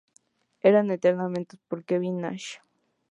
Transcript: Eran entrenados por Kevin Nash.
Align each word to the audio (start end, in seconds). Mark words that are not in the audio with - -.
Eran 0.61 0.89
entrenados 0.89 1.45
por 1.67 1.83
Kevin 1.85 2.21
Nash. 2.21 2.57